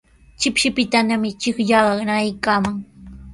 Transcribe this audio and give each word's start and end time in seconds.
Shipshipitanami 0.39 1.29
chiqllaaqa 1.41 1.93
nanaykaaman. 1.97 2.75